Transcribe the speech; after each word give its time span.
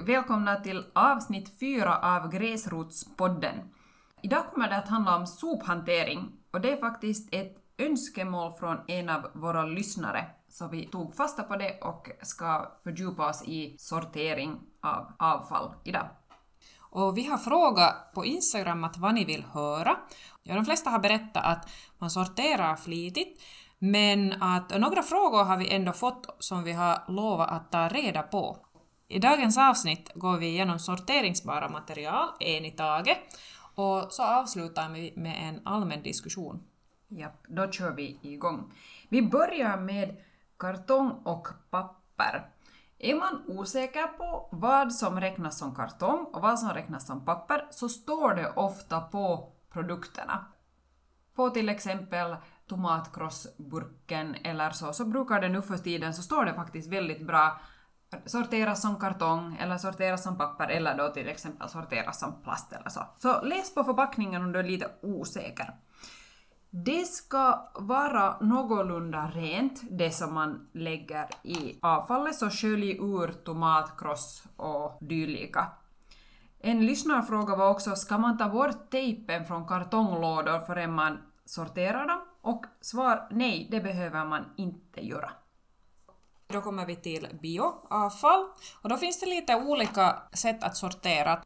Och 0.00 0.08
välkomna 0.08 0.56
till 0.56 0.86
avsnitt 0.92 1.58
4 1.60 1.98
av 1.98 2.30
Gräsrotspodden. 2.30 3.54
Idag 4.22 4.46
kommer 4.50 4.68
det 4.68 4.76
att 4.76 4.88
handla 4.88 5.16
om 5.16 5.26
sophantering 5.26 6.32
och 6.52 6.60
det 6.60 6.72
är 6.72 6.76
faktiskt 6.76 7.34
ett 7.34 7.56
önskemål 7.78 8.52
från 8.52 8.76
en 8.86 9.08
av 9.08 9.30
våra 9.34 9.64
lyssnare. 9.64 10.26
Så 10.48 10.68
vi 10.68 10.86
tog 10.86 11.14
fasta 11.14 11.42
på 11.42 11.56
det 11.56 11.80
och 11.80 12.10
ska 12.22 12.72
fördjupa 12.84 13.28
oss 13.28 13.42
i 13.42 13.74
sortering 13.78 14.60
av 14.82 15.12
avfall 15.18 15.74
idag. 15.84 16.08
Och 16.78 17.16
vi 17.16 17.26
har 17.26 17.38
frågat 17.38 18.12
på 18.14 18.24
Instagram 18.24 18.84
att 18.84 18.98
vad 18.98 19.14
ni 19.14 19.24
vill 19.24 19.44
höra. 19.44 19.96
Ja, 20.42 20.54
de 20.54 20.64
flesta 20.64 20.90
har 20.90 20.98
berättat 20.98 21.44
att 21.44 21.70
man 21.98 22.10
sorterar 22.10 22.76
flitigt, 22.76 23.42
men 23.78 24.42
att 24.42 24.80
några 24.80 25.02
frågor 25.02 25.44
har 25.44 25.56
vi 25.56 25.74
ändå 25.74 25.92
fått 25.92 26.36
som 26.38 26.64
vi 26.64 26.72
har 26.72 27.04
lovat 27.08 27.50
att 27.50 27.72
ta 27.72 27.88
reda 27.88 28.22
på. 28.22 28.56
I 29.10 29.18
dagens 29.18 29.58
avsnitt 29.58 30.10
går 30.14 30.38
vi 30.38 30.46
igenom 30.46 30.78
sorteringsbara 30.78 31.68
material, 31.68 32.28
en 32.40 32.64
i 32.64 32.70
taget, 32.70 33.18
och 33.74 34.12
så 34.12 34.22
avslutar 34.22 34.88
vi 34.88 35.12
med 35.16 35.48
en 35.48 35.60
allmän 35.64 36.02
diskussion. 36.02 36.62
Ja, 37.08 37.28
då 37.46 37.70
kör 37.70 37.90
vi 37.90 38.18
igång. 38.22 38.72
Vi 39.08 39.22
börjar 39.22 39.76
med 39.76 40.16
kartong 40.58 41.10
och 41.24 41.48
papper. 41.70 42.48
Är 42.98 43.14
man 43.14 43.42
osäker 43.46 44.06
på 44.06 44.48
vad 44.52 44.92
som 44.92 45.20
räknas 45.20 45.58
som 45.58 45.74
kartong 45.74 46.24
och 46.24 46.42
vad 46.42 46.58
som 46.58 46.68
räknas 46.68 47.06
som 47.06 47.24
papper 47.24 47.66
så 47.70 47.88
står 47.88 48.34
det 48.34 48.50
ofta 48.50 49.00
på 49.00 49.52
produkterna. 49.72 50.44
På 51.34 51.50
till 51.50 51.68
exempel 51.68 52.36
tomatkrossburken 52.66 54.34
eller 54.34 54.70
så, 54.70 54.92
så 54.92 55.04
brukar 55.04 55.40
det 55.40 55.48
nu 55.48 55.62
för 55.62 55.78
tiden 55.78 56.14
så 56.14 56.22
står 56.22 56.44
det 56.44 56.54
faktiskt 56.54 56.88
väldigt 56.88 57.26
bra 57.26 57.60
sorteras 58.26 58.82
som 58.82 58.96
kartong 58.96 59.56
eller 59.60 59.78
sorteras 59.78 60.22
som 60.22 60.38
papper 60.38 60.68
eller 60.68 60.96
då 60.96 61.08
till 61.08 61.28
exempel 61.28 61.68
sorteras 61.68 62.20
som 62.20 62.42
plast 62.42 62.72
eller 62.72 62.88
så. 62.88 63.00
Så 63.16 63.40
läs 63.40 63.74
på 63.74 63.84
förpackningen 63.84 64.44
om 64.44 64.52
du 64.52 64.58
är 64.58 64.64
lite 64.64 64.90
osäker. 65.02 65.74
Det 66.70 67.04
ska 67.04 67.70
vara 67.74 68.36
någorlunda 68.40 69.30
rent, 69.34 69.80
det 69.90 70.10
som 70.10 70.34
man 70.34 70.68
lägger 70.72 71.26
i 71.42 71.78
avfallet, 71.82 72.34
så 72.34 72.50
skölj 72.50 72.90
ur 72.90 73.32
tomatkross 73.32 74.44
och 74.56 74.98
dylika. 75.00 75.66
En 76.60 76.86
lyssnarfråga 76.86 77.56
var 77.56 77.70
också, 77.70 77.96
ska 77.96 78.18
man 78.18 78.38
ta 78.38 78.48
bort 78.48 78.90
tejpen 78.90 79.44
från 79.44 79.66
kartonglådor 79.66 80.60
förrän 80.60 80.92
man 80.92 81.18
sorterar 81.44 82.06
dem? 82.06 82.20
Och 82.40 82.64
svar 82.80 83.28
nej, 83.30 83.68
det 83.70 83.80
behöver 83.80 84.24
man 84.24 84.44
inte 84.56 85.06
göra. 85.06 85.30
Då 86.52 86.60
kommer 86.60 86.86
vi 86.86 86.96
till 86.96 87.28
bioavfall 87.42 88.46
och 88.82 88.88
då 88.88 88.96
finns 88.96 89.20
det 89.20 89.26
lite 89.26 89.56
olika 89.56 90.22
sätt 90.32 90.64
att 90.64 90.76
sortera. 90.76 91.42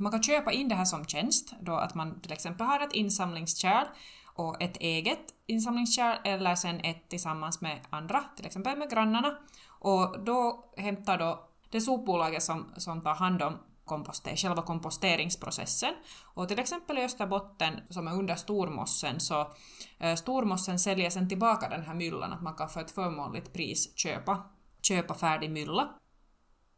Man 0.00 0.12
kan 0.12 0.22
köpa 0.22 0.52
in 0.52 0.68
det 0.68 0.74
här 0.74 0.84
som 0.84 1.04
tjänst, 1.04 1.52
då 1.60 1.72
att 1.72 1.94
man 1.94 2.20
till 2.20 2.32
exempel 2.32 2.66
har 2.66 2.80
ett 2.80 2.92
insamlingskärl 2.92 3.86
och 4.34 4.62
ett 4.62 4.76
eget 4.76 5.20
insamlingskärl 5.46 6.18
eller 6.24 6.54
sen 6.54 6.80
ett 6.80 7.08
tillsammans 7.08 7.60
med 7.60 7.80
andra, 7.90 8.24
till 8.36 8.46
exempel 8.46 8.78
med 8.78 8.90
grannarna. 8.90 9.38
Och 9.68 10.24
då 10.24 10.64
hämtar 10.76 11.18
då 11.18 11.48
det 11.70 11.80
sopbolaget 11.80 12.42
som, 12.42 12.72
som 12.76 13.00
tar 13.00 13.14
hand 13.14 13.42
om 13.42 13.58
komposter, 13.84 14.36
själva 14.36 14.62
komposteringsprocessen. 14.62 15.94
Och 16.34 16.48
till 16.48 16.58
exempel 16.58 16.98
i 16.98 17.04
Österbotten, 17.04 17.80
som 17.90 18.08
är 18.08 18.12
under 18.12 18.34
Stormossen, 18.34 19.20
så 19.20 19.52
eh, 19.98 20.14
Stormossen 20.14 20.78
säljer 20.78 21.10
sen 21.10 21.28
tillbaka 21.28 21.68
den 21.68 21.82
här 21.82 21.94
myllan, 21.94 22.32
att 22.32 22.42
man 22.42 22.54
kan 22.54 22.68
för 22.68 22.80
ett 22.80 22.90
förmånligt 22.90 23.52
pris 23.52 23.96
köpa, 23.96 24.42
köpa 24.82 25.14
färdig 25.14 25.50
mylla. 25.50 25.90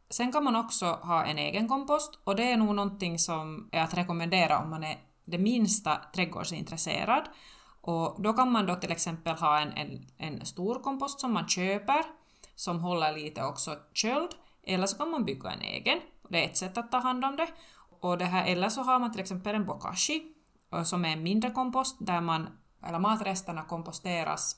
Sen 0.09 0.31
kan 0.31 0.43
man 0.43 0.55
också 0.55 0.85
ha 0.85 1.25
en 1.25 1.37
egen 1.37 1.67
kompost 1.67 2.19
och 2.23 2.35
det 2.35 2.51
är 2.51 2.57
nog 2.57 2.75
någonting 2.75 3.19
som 3.19 3.69
är 3.71 3.81
att 3.81 3.97
rekommendera 3.97 4.59
om 4.59 4.69
man 4.69 4.83
är 4.83 4.97
det 5.25 5.37
minsta 5.37 6.01
trädgårdsintresserad. 6.15 7.23
Och 7.81 8.21
då 8.21 8.33
kan 8.33 8.51
man 8.51 8.65
då 8.65 8.75
till 8.75 8.91
exempel 8.91 9.35
ha 9.35 9.59
en, 9.59 9.71
en, 9.71 10.07
en 10.17 10.45
stor 10.45 10.79
kompost 10.83 11.19
som 11.19 11.33
man 11.33 11.47
köper, 11.47 12.03
som 12.55 12.79
håller 12.79 13.17
lite 13.17 13.43
också 13.43 13.75
köld, 13.93 14.29
eller 14.63 14.87
så 14.87 14.97
kan 14.97 15.11
man 15.11 15.25
bygga 15.25 15.51
en 15.51 15.61
egen. 15.61 15.99
Det 16.29 16.43
är 16.43 16.45
ett 16.45 16.57
sätt 16.57 16.77
att 16.77 16.91
ta 16.91 16.97
hand 16.97 17.25
om 17.25 17.35
det. 17.35 17.47
Och 18.01 18.17
det 18.17 18.25
här, 18.25 18.45
eller 18.45 18.69
så 18.69 18.81
har 18.81 18.99
man 18.99 19.11
till 19.11 19.21
exempel 19.21 19.55
en 19.55 19.65
bokashi, 19.65 20.23
eh, 20.73 20.83
som 20.83 21.05
är 21.05 21.09
en 21.09 21.23
mindre 21.23 21.51
kompost, 21.51 21.97
där 21.99 22.21
man, 22.21 22.49
eller 22.87 22.99
matresterna 22.99 23.63
komposteras 23.63 24.55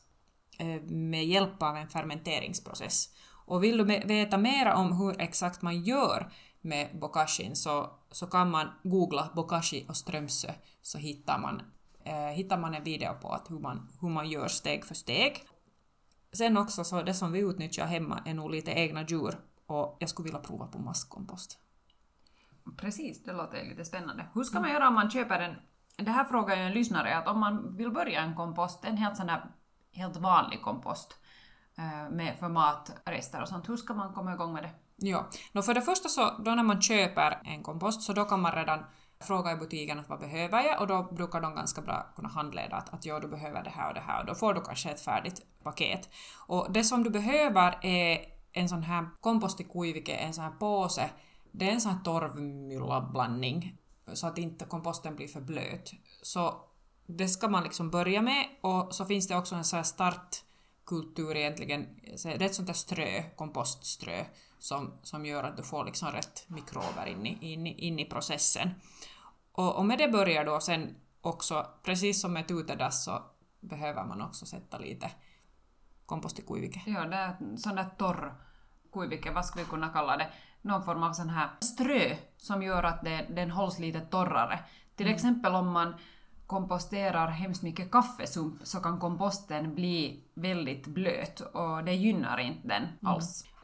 eh, 0.60 0.82
med 0.82 1.26
hjälp 1.26 1.64
av 1.64 1.78
en 1.78 1.90
fermenteringsprocess. 1.90 3.10
Och 3.46 3.64
vill 3.64 3.78
du 3.78 3.84
veta 3.84 4.38
mera 4.38 4.76
om 4.76 4.98
hur 4.98 5.22
exakt 5.22 5.62
man 5.62 5.84
gör 5.84 6.32
med 6.62 7.00
bokashin 7.00 7.56
så, 7.56 7.92
så 8.12 8.28
kan 8.28 8.52
man 8.52 8.68
googla 8.84 9.30
bokashi 9.36 9.86
och 9.90 9.98
Strömsö 9.98 10.54
så 10.82 10.98
hittar 10.98 11.40
man, 11.40 11.62
eh, 12.06 12.36
hittar 12.36 12.58
man 12.58 12.74
en 12.74 12.84
video 12.84 13.14
på 13.22 13.30
att 13.30 13.52
hur, 13.52 13.60
man, 13.60 13.90
hur 14.02 14.10
man 14.10 14.30
gör 14.30 14.48
steg 14.48 14.86
för 14.86 14.96
steg. 14.96 15.44
Sen 16.34 16.58
också 16.58 16.84
så 16.84 17.02
det 17.02 17.14
som 17.14 17.32
vi 17.32 17.40
utnyttjar 17.40 17.86
hemma 17.86 18.24
är 18.26 18.34
nog 18.34 18.52
lite 18.52 18.72
egna 18.72 19.04
djur 19.04 19.36
och 19.70 19.98
jag 20.00 20.10
skulle 20.10 20.24
vilja 20.24 20.40
prova 20.40 20.68
på 20.68 20.80
maskkompost. 20.80 21.60
Precis, 22.78 23.24
det 23.24 23.34
låter 23.34 23.66
lite 23.66 23.86
spännande. 23.86 24.26
Hur 24.34 24.44
ska 24.44 24.60
man 24.60 24.72
göra 24.72 24.88
om 24.88 24.94
man 24.94 25.10
köper 25.10 25.40
en... 25.40 25.56
Det 26.06 26.12
här 26.12 26.24
frågar 26.24 26.56
ju 26.56 26.62
en 26.62 26.72
lyssnare, 26.72 27.18
att 27.18 27.28
om 27.28 27.40
man 27.40 27.76
vill 27.78 27.92
börja 27.92 28.22
en 28.22 28.36
kompost, 28.36 28.86
en 28.86 28.98
helt 28.98 29.18
sån 29.18 29.30
här 29.30 29.46
helt 29.92 30.18
vanlig 30.18 30.62
kompost 30.62 31.18
eh, 31.78 32.10
med 32.12 32.40
för 32.40 32.50
matrester 32.50 33.42
och 33.42 33.48
sånt, 33.48 33.70
hur 33.70 33.78
ska 33.78 33.94
man 33.94 34.14
komma 34.14 34.34
igång 34.34 34.54
med 34.54 34.64
det? 34.64 34.72
Ja, 34.96 35.30
no 35.52 35.62
för 35.62 35.74
det 35.74 35.82
första 35.82 36.10
så 36.10 36.42
då 36.46 36.52
när 36.52 36.64
man 36.64 36.82
köper 36.82 37.42
en 37.44 37.64
kompost 37.64 38.02
så 38.02 38.14
då 38.14 38.26
kan 38.26 38.42
man 38.42 38.52
redan 38.52 38.86
fråga 39.20 39.52
i 39.52 39.56
butiken 39.56 40.00
att 40.00 40.10
vad 40.10 40.20
behöver 40.20 40.62
jag 40.62 40.82
och 40.82 40.88
då 40.88 41.04
brukar 41.04 41.42
de 41.42 41.56
ganska 41.56 41.82
bra 41.82 42.14
kunna 42.16 42.30
handleda 42.30 42.76
att, 42.76 42.94
att 42.94 43.06
ja, 43.06 43.20
du 43.20 43.28
behöver 43.28 43.64
det 43.64 43.70
här 43.70 43.88
och 43.88 43.94
det 43.94 44.00
här 44.02 44.20
och 44.20 44.26
då 44.26 44.36
får 44.36 44.54
du 44.54 44.62
kanske 44.62 44.90
ett 44.90 45.02
färdigt 45.02 45.42
paket. 45.64 46.10
Och 46.48 46.72
det 46.72 46.84
som 46.84 47.04
du 47.04 47.10
behöver 47.10 47.86
är 47.86 48.39
en 48.52 48.70
sån 48.70 48.84
här 48.84 49.10
kompost 49.22 49.62
i 49.62 49.64
kuivike, 49.64 50.16
en 50.16 50.34
sån 50.34 50.44
här 50.44 50.52
påse, 50.52 51.10
det 51.52 51.70
är 51.70 51.74
en 51.74 51.82
sån 51.82 51.92
här 51.92 52.04
torvmyllablandning 52.04 53.78
så 54.14 54.28
att 54.28 54.38
inte 54.38 54.66
komposten 54.66 55.16
blir 55.16 55.28
för 55.28 55.42
blöt. 55.42 55.92
Så 56.22 56.64
det 57.08 57.28
ska 57.28 57.48
man 57.48 57.64
liksom 57.64 57.90
börja 57.90 58.22
med 58.22 58.46
och 58.62 58.96
så 58.96 59.06
finns 59.06 59.28
det 59.28 59.38
också 59.38 59.56
en 59.56 59.64
sån 59.64 59.78
här 59.78 59.84
startkultur 59.84 61.38
egentligen, 61.38 61.88
det 62.24 62.26
är 62.26 62.42
ett 62.42 62.56
sånt 62.56 62.68
där 62.68 62.74
strö, 62.74 63.24
kompostströ, 63.36 64.26
som, 64.60 65.00
som 65.04 65.26
gör 65.26 65.44
att 65.44 65.58
du 65.58 65.64
får 65.64 65.86
liksom 65.86 66.12
rätt 66.12 66.46
mikrober 66.48 67.06
in 67.08 67.26
i, 67.26 67.54
in, 67.54 67.68
in 67.68 68.00
i 68.00 68.06
processen. 68.06 68.70
Och, 69.52 69.76
och 69.76 69.86
med 69.86 69.98
det 69.98 70.08
börjar 70.08 70.46
då 70.46 70.60
sen 70.60 70.96
också, 71.22 71.68
precis 71.84 72.22
som 72.22 72.34
med 72.34 72.52
utedass 72.52 73.04
så 73.04 73.24
behöver 73.60 74.06
man 74.06 74.22
också 74.22 74.46
sätta 74.46 74.78
lite 74.78 75.12
kompost 76.10 76.40
i 76.40 76.42
kuivike. 76.42 76.82
Ja, 76.86 77.06
det 77.06 77.16
är 77.16 77.58
sån 77.58 77.76
där 77.76 77.90
torr 77.98 78.34
kuivike, 78.94 79.32
vad 79.32 79.46
ska 79.46 79.60
vi 79.60 79.66
kunna 79.66 79.90
kalla 79.90 80.18
det? 80.18 80.28
Någon 80.62 80.84
form 80.84 81.04
av 81.04 81.14
sån 81.14 81.30
här 81.30 81.50
strö 81.62 82.16
som 82.38 82.64
gör 82.64 82.84
att 82.84 83.04
det, 83.04 83.28
den 83.30 83.52
hålls 83.52 83.80
lite 83.80 84.00
torrare. 84.00 84.60
Till 84.96 85.06
mm. 85.06 85.16
exempel 85.16 85.56
om 85.56 85.72
man 85.72 85.94
komposterar 86.48 87.28
hemskt 87.28 87.64
mycket 87.64 87.92
kaffesump 87.92 88.60
så 88.64 88.80
kan 88.80 89.00
komposten 89.00 89.76
bli 89.76 90.24
väldigt 90.34 90.88
blöt 90.88 91.40
och 91.40 91.84
det 91.84 91.94
gynnar 91.94 92.38
inte 92.38 92.68
den 92.68 92.84
mm. 92.84 92.98
alls. 93.02 93.44
Mm. 93.44 93.56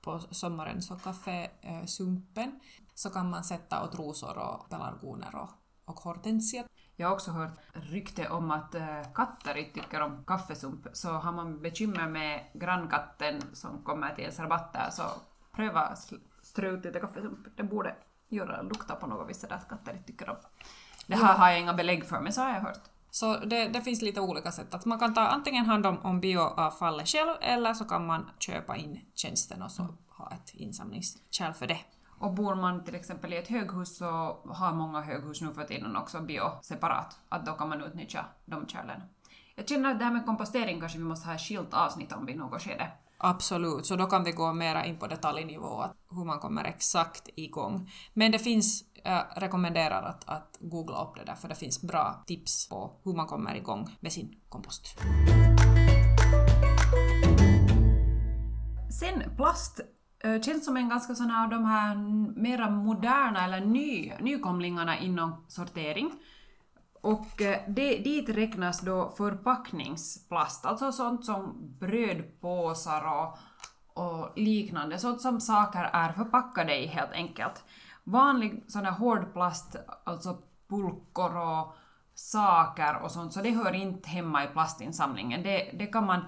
På 0.00 0.18
sommaren 0.18 0.82
så 0.82 0.96
kaffesumpen 0.96 2.60
så 2.94 3.10
kan 3.10 3.30
man 3.30 3.44
sätta 3.44 3.84
åt 3.84 3.94
rosor 3.94 4.38
och 4.38 4.70
pelargoner 4.70 5.34
och, 5.34 5.50
och 5.84 6.00
hortensia. 6.00 6.64
Jag 7.00 7.08
har 7.08 7.14
också 7.14 7.30
hört 7.30 7.50
rykte 7.72 8.28
om 8.28 8.50
att 8.50 8.74
äh, 8.74 9.02
katter 9.14 9.56
inte 9.56 9.80
tycker 9.80 10.00
om 10.00 10.24
kaffesump, 10.26 10.86
så 10.92 11.08
har 11.08 11.32
man 11.32 11.62
bekymmer 11.62 12.08
med 12.08 12.44
grannkatten 12.52 13.42
som 13.52 13.82
kommer 13.84 14.14
till 14.14 14.22
ens 14.22 14.38
rabatter 14.38 14.90
så 14.90 15.02
pröva 15.52 15.96
strö 16.42 16.70
ut 16.70 16.84
lite 16.84 17.00
kaffesump. 17.00 17.38
Det 17.56 17.62
borde 17.62 17.94
göra 18.28 18.62
lukta 18.62 18.94
på 18.94 19.06
något 19.06 19.30
vis 19.30 19.44
att 19.44 19.68
katter 19.68 19.92
inte 19.92 20.04
tycker 20.04 20.30
om. 20.30 20.36
Det 21.06 21.16
här 21.16 21.38
har 21.38 21.48
jag 21.48 21.60
inga 21.60 21.74
belägg 21.74 22.06
för, 22.06 22.20
men 22.20 22.32
så 22.32 22.40
har 22.40 22.48
jag 22.48 22.60
hört. 22.60 22.82
Så 23.10 23.36
det, 23.36 23.68
det, 23.68 23.80
finns 23.80 24.02
lite 24.02 24.20
olika 24.20 24.52
sätt. 24.52 24.74
Att 24.74 24.84
man 24.84 24.98
kan 24.98 25.14
ta 25.14 25.20
antingen 25.20 25.66
hand 25.66 25.86
om, 25.86 25.98
om 25.98 26.20
bioavfallet 26.20 27.08
själv 27.08 27.34
eller 27.40 27.74
så 27.74 27.84
kan 27.84 28.06
man 28.06 28.30
köpa 28.38 28.76
in 28.76 29.00
tjänsten 29.14 29.62
och 29.62 29.70
så 29.70 29.82
mm. 29.82 29.94
ha 30.08 30.30
ett 30.30 30.54
insamlingskärl 30.54 31.52
för 31.52 31.66
det. 31.66 31.78
Och 32.20 32.34
bor 32.34 32.54
man 32.54 32.84
till 32.84 32.94
exempel 32.94 33.32
i 33.32 33.36
ett 33.36 33.48
höghus 33.48 33.96
så 33.96 34.06
har 34.44 34.72
många 34.72 35.00
höghus 35.00 35.40
nu 35.40 35.52
för 35.52 35.64
tiden 35.64 35.96
också 35.96 36.20
bio 36.20 36.42
separat, 36.62 37.18
att 37.28 37.46
då 37.46 37.52
kan 37.52 37.68
man 37.68 37.82
utnyttja 37.82 38.24
de 38.44 38.68
kärlen. 38.68 39.02
Jag 39.54 39.68
känner 39.68 39.90
att 39.90 39.98
det 39.98 40.04
här 40.04 40.12
med 40.12 40.26
kompostering 40.26 40.80
kanske 40.80 40.98
vi 40.98 41.04
måste 41.04 41.28
ha 41.28 41.34
ett 41.34 41.40
skilt 41.40 41.74
avsnitt 41.74 42.12
om 42.12 42.26
vid 42.26 42.36
något 42.36 42.62
skede. 42.62 42.92
Absolut, 43.18 43.86
så 43.86 43.96
då 43.96 44.06
kan 44.06 44.24
vi 44.24 44.32
gå 44.32 44.52
mera 44.52 44.84
in 44.84 44.98
på 44.98 45.06
detaljnivå, 45.06 45.84
hur 46.10 46.24
man 46.24 46.38
kommer 46.38 46.64
exakt 46.64 47.28
igång. 47.36 47.90
Men 48.14 48.32
det 48.32 48.38
finns, 48.38 48.84
jag 49.04 49.24
rekommenderar 49.36 50.02
att, 50.02 50.28
att 50.28 50.58
googla 50.60 51.04
upp 51.04 51.16
det 51.16 51.24
där, 51.24 51.34
för 51.34 51.48
det 51.48 51.54
finns 51.54 51.82
bra 51.82 52.24
tips 52.26 52.68
på 52.68 53.00
hur 53.04 53.12
man 53.12 53.26
kommer 53.26 53.54
igång 53.54 53.96
med 54.00 54.12
sin 54.12 54.40
kompost. 54.48 54.98
Sen 59.00 59.36
plast 59.36 59.80
Eh, 60.24 60.40
känns 60.40 60.64
som 60.64 60.76
en 60.76 60.88
ganska 60.88 61.14
sån 61.14 61.30
här 61.30 61.44
av 61.44 61.50
de 61.50 61.64
här 61.64 61.94
mera 62.40 62.70
moderna 62.70 63.44
eller 63.44 63.60
ny, 63.60 64.12
nykomlingarna 64.20 64.98
inom 64.98 65.44
sortering. 65.48 66.12
Och 67.00 67.42
eh, 67.42 67.60
det, 67.68 67.98
dit 67.98 68.28
räknas 68.28 68.80
då 68.80 69.10
förpackningsplast, 69.16 70.66
alltså 70.66 70.92
sånt 70.92 71.24
som 71.24 71.56
brödpåsar 71.80 73.02
och, 73.06 73.38
och 74.04 74.32
liknande, 74.36 74.98
sånt 74.98 75.20
som 75.20 75.40
saker 75.40 75.90
är 75.92 76.12
förpackade 76.12 76.76
i 76.76 76.86
helt 76.86 77.12
enkelt. 77.12 77.64
Vanlig 78.04 78.64
sån 78.68 78.84
här 78.84 78.92
hård 78.92 79.32
plast, 79.32 79.76
alltså 80.04 80.38
pulkor 80.68 81.36
och 81.36 81.76
saker 82.14 83.02
och 83.02 83.10
sånt, 83.10 83.32
så 83.32 83.40
det 83.40 83.50
hör 83.50 83.72
inte 83.72 84.08
hemma 84.08 84.44
i 84.44 84.48
plastinsamlingen. 84.48 85.42
Det, 85.42 85.70
det 85.78 85.86
kan 85.86 86.06
man, 86.06 86.24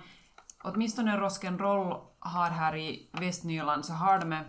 åtminstone 0.65 1.17
Rock'n'Roll 1.17 2.01
har 2.19 2.51
här 2.51 2.77
i 2.77 3.09
Västnyland, 3.13 3.85
så 3.85 3.93
har 3.93 4.19
de 4.19 4.33
en 4.33 4.45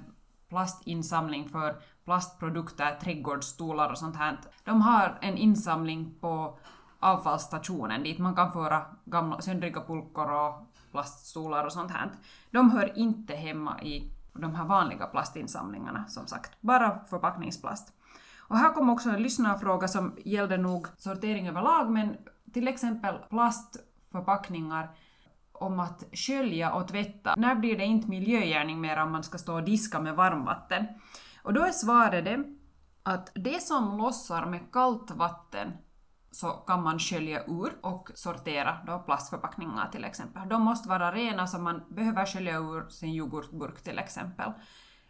plastinsamling 0.50 1.50
för 1.50 1.82
plastprodukter, 2.06 2.96
trädgårdsstolar 3.02 3.90
och 3.90 3.98
sånt 3.98 4.16
här. 4.16 4.40
De 4.64 4.82
har 4.82 5.18
en 5.22 5.38
insamling 5.38 6.16
på 6.22 6.58
avfallsstationen 7.00 8.04
dit 8.04 8.20
man 8.20 8.36
kan 8.36 8.52
föra 8.52 8.86
gamla 9.06 9.42
söndriga 9.42 9.82
pulkor 9.82 10.32
och 10.32 10.68
plaststolar 10.92 11.66
och 11.66 11.74
sånt 11.74 11.92
här. 11.92 12.12
De 12.52 12.72
hör 12.72 12.98
inte 12.98 13.36
hemma 13.36 13.82
i 13.82 14.12
de 14.34 14.56
här 14.56 14.66
vanliga 14.66 15.06
plastinsamlingarna, 15.06 16.06
som 16.08 16.28
sagt. 16.28 16.52
Bara 16.62 17.00
förpackningsplast. 17.06 17.94
Och 18.48 18.58
här 18.58 18.74
kom 18.74 18.90
också 18.90 19.10
en 19.10 19.24
lyssnarfråga 19.24 19.88
som 19.88 20.16
gällde 20.26 20.58
nog 20.58 20.88
sortering 20.98 21.48
överlag, 21.48 21.90
men 21.92 22.18
till 22.54 22.68
exempel 22.68 23.16
plastförpackningar 23.30 24.90
om 25.54 25.80
att 25.80 26.04
skölja 26.14 26.74
och 26.74 26.88
tvätta. 26.88 27.34
När 27.38 27.56
blir 27.56 27.78
det 27.78 27.86
inte 27.86 28.10
miljögärning 28.10 28.82
mer 28.82 28.98
om 28.98 29.12
man 29.12 29.24
ska 29.24 29.38
stå 29.38 29.54
och 29.54 29.64
diska 29.64 30.00
med 30.00 30.16
varmvatten? 30.16 30.88
Och 31.44 31.54
då 31.54 31.62
är 31.62 31.72
svaret 31.72 32.26
det 32.26 32.44
att 33.04 33.32
det 33.36 33.62
som 33.62 33.98
lossar 33.98 34.46
med 34.46 34.72
kallt 34.72 35.12
vatten 35.12 35.72
så 36.32 36.48
kan 36.48 36.84
man 36.84 37.00
skölja 37.00 37.44
ur 37.48 37.74
och 37.82 38.12
sortera 38.16 38.78
då 38.88 39.00
plastförpackningar 39.00 39.90
till 39.92 40.06
exempel. 40.06 40.50
De 40.50 40.62
måste 40.62 40.90
vara 40.90 41.12
rena 41.12 41.48
så 41.48 41.60
man 41.60 41.84
behöver 41.90 42.26
skölja 42.26 42.58
ur 42.58 42.90
sin 42.90 43.10
yoghurtburk 43.10 43.84
till 43.84 44.00
exempel. 44.00 44.52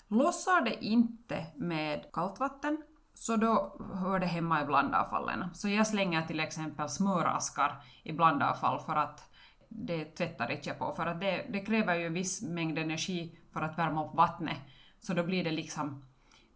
Lossar 0.07 0.61
det 0.61 0.85
inte 0.85 1.45
med 1.55 2.05
kallt 2.13 2.39
vatten 2.39 2.83
så 3.13 3.35
då 3.35 3.81
hör 3.93 4.19
det 4.19 4.25
hemma 4.25 4.61
i 4.61 4.65
blandavfallen. 4.65 5.45
Så 5.53 5.69
jag 5.69 5.87
slänger 5.87 6.21
till 6.21 6.39
exempel 6.39 6.89
smöraskar 6.89 7.83
i 8.03 8.13
blandavfall 8.13 8.79
för 8.79 8.95
att 8.95 9.32
det 9.75 10.05
tvättar 10.05 10.51
inte 10.51 10.69
jag 10.69 10.79
på, 10.79 10.93
för 10.93 11.05
att 11.05 11.19
det, 11.19 11.45
det 11.49 11.59
kräver 11.59 11.95
ju 11.95 12.05
en 12.05 12.13
viss 12.13 12.41
mängd 12.41 12.77
energi 12.77 13.37
för 13.53 13.61
att 13.61 13.77
värma 13.77 14.05
upp 14.05 14.15
vattnet, 14.15 14.57
så 14.99 15.13
då 15.13 15.23
blir 15.23 15.43
det 15.43 15.51
liksom 15.51 16.05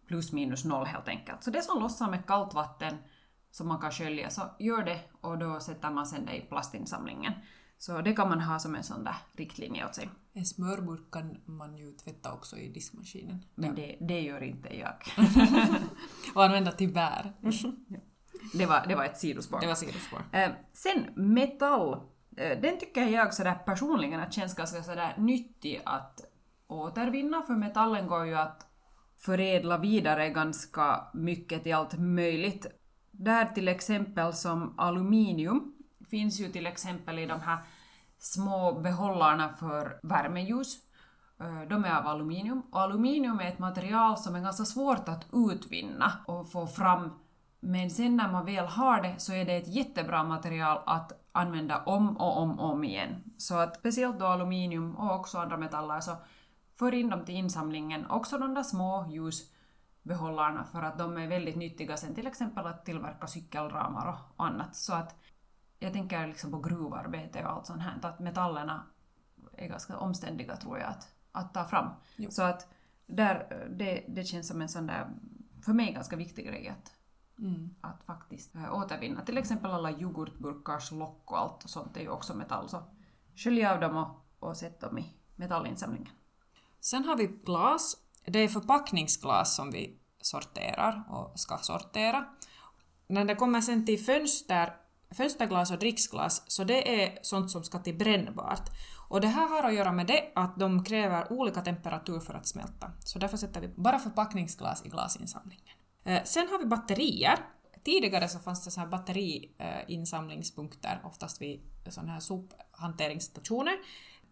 plus 0.06 0.32
minus 0.32 0.64
noll 0.64 0.86
helt 0.86 1.08
enkelt. 1.08 1.44
Så 1.44 1.50
det 1.50 1.62
som 1.62 1.80
lossar 1.80 2.10
med 2.10 2.26
kallt 2.26 2.54
vatten 2.54 2.96
som 3.50 3.68
man 3.68 3.80
kan 3.80 3.90
skölja, 3.90 4.30
så 4.30 4.42
gör 4.58 4.82
det 4.82 5.00
och 5.20 5.38
då 5.38 5.60
sätter 5.60 5.90
man 5.90 6.06
sen 6.06 6.26
det 6.26 6.36
i 6.36 6.40
plastinsamlingen. 6.40 7.32
Så 7.78 8.00
det 8.00 8.12
kan 8.12 8.28
man 8.28 8.40
ha 8.40 8.58
som 8.58 8.74
en 8.74 8.82
sån 8.82 9.04
där 9.04 9.16
riktlinje 9.36 9.86
åt 9.86 9.94
sig. 9.94 10.08
En 10.32 10.44
smörburk 10.44 11.10
kan 11.10 11.36
man 11.44 11.76
ju 11.76 11.92
tvätta 11.92 12.32
också 12.32 12.56
i 12.56 12.68
diskmaskinen. 12.68 13.44
Men 13.54 13.74
det, 13.74 13.96
det 14.00 14.20
gör 14.20 14.42
inte 14.42 14.76
jag. 14.76 14.94
och 16.34 16.44
använda 16.44 16.72
till 16.72 16.92
bär. 16.92 17.32
det, 18.54 18.66
var, 18.66 18.86
det 18.88 18.94
var 18.94 19.04
ett 19.04 19.18
sidospår. 19.18 19.60
Det 19.60 19.66
var 19.66 19.74
sidospår. 19.74 20.22
Eh, 20.32 20.50
sen 20.72 21.06
metall. 21.16 22.00
Eh, 22.38 22.60
den 22.60 22.78
tycker 22.78 23.06
jag 23.06 23.34
sådär 23.34 23.54
personligen 23.54 24.20
att 24.20 24.32
känns 24.32 24.54
ganska 24.54 24.82
sådär 24.82 25.14
nyttig 25.18 25.82
att 25.84 26.20
återvinna, 26.66 27.42
för 27.42 27.54
metallen 27.54 28.06
går 28.06 28.26
ju 28.26 28.34
att 28.34 28.66
förädla 29.16 29.78
vidare 29.78 30.28
ganska 30.28 31.04
mycket 31.14 31.62
till 31.62 31.74
allt 31.74 31.98
möjligt. 31.98 32.66
Där 33.10 33.44
till 33.44 33.68
exempel 33.68 34.32
som 34.32 34.74
aluminium 34.78 35.74
finns 36.10 36.40
ju 36.40 36.48
till 36.48 36.66
exempel 36.66 37.18
i 37.18 37.26
de 37.26 37.40
här 37.40 37.58
små 38.18 38.80
behållarna 38.80 39.48
för 39.48 40.00
värmeljus. 40.02 40.76
Eh, 41.40 41.68
de 41.68 41.84
är 41.84 41.98
av 41.98 42.06
aluminium. 42.06 42.62
Och 42.72 42.80
aluminium 42.80 43.40
är 43.40 43.48
ett 43.48 43.58
material 43.58 44.16
som 44.16 44.34
är 44.34 44.40
ganska 44.40 44.64
svårt 44.64 45.08
att 45.08 45.26
utvinna 45.32 46.12
och 46.26 46.52
få 46.52 46.66
fram. 46.66 47.10
Men 47.60 47.90
sen 47.90 48.16
när 48.16 48.32
man 48.32 48.44
väl 48.44 48.66
har 48.66 49.02
det 49.02 49.14
så 49.18 49.32
är 49.32 49.44
det 49.44 49.56
ett 49.56 49.74
jättebra 49.74 50.24
material 50.24 50.82
att 50.86 51.12
använda 51.38 51.82
om 51.84 52.16
och 52.16 52.36
om 52.36 52.58
och 52.58 52.70
om 52.70 52.84
igen. 52.84 53.22
Så 53.36 53.56
att 53.56 53.76
speciellt 53.76 54.18
då 54.18 54.26
aluminium 54.26 54.96
och 54.96 55.14
också 55.14 55.38
andra 55.38 55.56
metaller 55.56 56.00
så 56.00 56.16
för 56.78 56.94
in 56.94 57.10
dem 57.10 57.24
till 57.24 57.34
insamlingen. 57.34 58.06
Också 58.06 58.38
de 58.38 58.54
där 58.54 58.62
små 58.62 59.06
ljusbehållarna 59.10 60.64
för 60.64 60.82
att 60.82 60.98
de 60.98 61.16
är 61.16 61.26
väldigt 61.26 61.56
nyttiga 61.56 61.96
sen 61.96 62.14
till 62.14 62.26
exempel 62.26 62.66
att 62.66 62.84
tillverka 62.84 63.26
cykelramar 63.26 64.08
och 64.08 64.44
annat. 64.44 64.76
Så 64.76 64.94
att 64.94 65.16
jag 65.78 65.92
tänker 65.92 66.26
liksom 66.26 66.50
på 66.50 66.60
gruvarbete 66.60 67.44
och 67.44 67.50
allt 67.50 67.66
sånt 67.66 67.82
här, 67.82 67.98
att 68.02 68.18
metallerna 68.18 68.82
är 69.52 69.68
ganska 69.68 69.96
omständiga 69.96 70.56
tror 70.56 70.78
jag 70.78 70.88
att, 70.88 71.08
att 71.32 71.54
ta 71.54 71.64
fram. 71.64 71.90
Jo. 72.16 72.30
Så 72.30 72.42
att 72.42 72.68
där, 73.06 73.66
det, 73.70 74.04
det 74.08 74.24
känns 74.24 74.48
som 74.48 74.62
en 74.62 74.68
sån 74.68 74.86
där, 74.86 75.06
för 75.64 75.72
mig 75.72 75.92
ganska 75.92 76.16
viktig 76.16 76.46
grej 76.46 76.68
att, 76.68 76.92
mm. 77.38 77.74
att 77.80 78.02
faktiskt 78.06 78.54
äh, 78.54 78.74
återvinna. 78.74 79.20
Till 79.20 79.38
exempel 79.38 79.70
alla 79.70 79.90
yoghurtburkars 79.90 80.92
lock 80.92 81.30
och 81.30 81.38
allt 81.38 81.64
och 81.64 81.70
sånt 81.70 81.96
är 81.96 82.00
ju 82.00 82.08
också 82.08 82.34
metall. 82.34 82.68
Så 82.68 82.82
skölj 83.36 83.64
av 83.64 83.80
dem 83.80 83.96
och, 83.96 84.48
och 84.48 84.56
sätt 84.56 84.80
dem 84.80 84.98
i 84.98 85.14
metallinsamlingen. 85.36 86.12
Sen 86.80 87.04
har 87.04 87.16
vi 87.16 87.26
glas. 87.26 87.96
Det 88.26 88.38
är 88.38 88.48
förpackningsglas 88.48 89.56
som 89.56 89.70
vi 89.70 89.98
sorterar 90.20 91.04
och 91.10 91.40
ska 91.40 91.56
sortera. 91.56 92.24
När 93.06 93.24
det 93.24 93.34
kommer 93.34 93.60
sen 93.60 93.86
till 93.86 94.04
fönster 94.04 94.74
fönsterglas 95.10 95.70
och 95.70 95.78
dricksglas, 95.78 96.42
så 96.46 96.64
det 96.64 97.04
är 97.04 97.18
sånt 97.22 97.50
som 97.50 97.64
ska 97.64 97.78
till 97.78 97.98
brännbart. 97.98 98.70
Och 99.08 99.20
det 99.20 99.28
här 99.28 99.48
har 99.48 99.68
att 99.68 99.74
göra 99.74 99.92
med 99.92 100.06
det 100.06 100.32
att 100.34 100.58
de 100.58 100.84
kräver 100.84 101.32
olika 101.32 101.60
temperatur 101.60 102.20
för 102.20 102.34
att 102.34 102.46
smälta. 102.46 102.92
Så 103.00 103.18
därför 103.18 103.36
sätter 103.36 103.60
vi 103.60 103.68
bara 103.68 103.98
förpackningsglas 103.98 104.86
i 104.86 104.88
glasinsamlingen. 104.88 105.77
Eh, 106.08 106.22
sen 106.24 106.48
har 106.48 106.58
vi 106.58 106.66
batterier. 106.66 107.38
Tidigare 107.84 108.28
så 108.28 108.38
fanns 108.38 108.64
det 108.64 108.70
så 108.70 108.80
här 108.80 108.86
batteriinsamlingspunkter, 108.86 111.00
oftast 111.04 111.42
vid 111.42 111.60
sådana 111.88 112.12
här 112.12 112.20
sophanteringsstationer, 112.20 113.74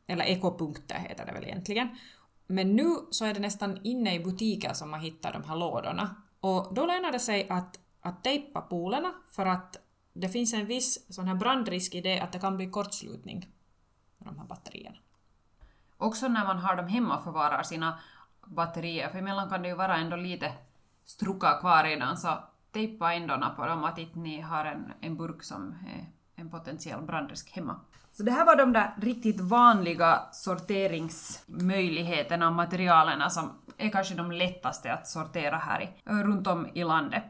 eller 0.06 0.24
ekopunkter 0.24 0.94
heter 0.94 1.26
det 1.26 1.32
väl 1.32 1.44
egentligen. 1.44 1.88
Men 2.46 2.76
nu 2.76 2.96
så 3.10 3.24
är 3.24 3.34
det 3.34 3.40
nästan 3.40 3.80
inne 3.84 4.14
i 4.14 4.20
butiker 4.20 4.72
som 4.72 4.90
man 4.90 5.00
hittar 5.00 5.32
de 5.32 5.44
här 5.44 5.56
lådorna. 5.56 6.16
Och 6.40 6.74
då 6.74 6.86
lönar 6.86 7.12
det 7.12 7.18
sig 7.18 7.48
att, 7.48 7.80
att 8.00 8.24
tejpa 8.24 8.60
polerna 8.60 9.14
för 9.30 9.46
att 9.46 9.76
det 10.12 10.28
finns 10.28 10.54
en 10.54 10.66
viss 10.66 11.14
sån 11.14 11.28
här 11.28 11.34
brandrisk 11.34 11.94
i 11.94 12.00
det 12.00 12.20
att 12.20 12.32
det 12.32 12.38
kan 12.38 12.56
bli 12.56 12.70
kortslutning 12.70 13.48
med 14.18 14.28
de 14.28 14.38
här 14.38 14.46
batterierna. 14.46 14.96
Också 15.96 16.28
när 16.28 16.44
man 16.44 16.58
har 16.58 16.76
dem 16.76 16.88
hemma 16.88 17.16
och 17.16 17.24
förvarar 17.24 17.62
sina 17.62 17.98
batterier, 18.46 19.08
för 19.08 19.18
emellan 19.18 19.48
kan 19.48 19.62
det 19.62 19.68
ju 19.68 19.74
vara 19.74 19.96
ändå 19.96 20.16
lite 20.16 20.52
struka 21.06 21.58
kvar 21.60 21.84
redan, 21.84 22.16
så 22.16 22.28
tejpa 22.72 23.14
ändarna 23.14 23.50
på 23.50 23.66
dem 23.66 23.84
att 23.84 23.98
inte 23.98 24.18
ni 24.18 24.40
har 24.40 24.64
en, 24.64 24.92
en 25.00 25.16
burk 25.16 25.42
som 25.42 25.74
är 25.86 26.06
en 26.42 26.50
potentiell 26.50 27.02
brandrisk 27.02 27.52
hemma. 27.52 27.80
Så 28.12 28.22
det 28.22 28.32
här 28.32 28.46
var 28.46 28.56
de 28.56 28.72
där 28.72 28.94
riktigt 29.02 29.40
vanliga 29.40 30.20
sorteringsmöjligheterna 30.32 32.48
och 32.48 32.54
materialen 32.54 33.30
som 33.30 33.52
är 33.78 33.88
kanske 33.88 34.14
de 34.14 34.32
lättaste 34.32 34.92
att 34.92 35.08
sortera 35.08 35.56
här 35.56 35.82
i, 35.82 35.88
runt 36.04 36.46
om 36.46 36.68
i 36.74 36.84
landet. 36.84 37.24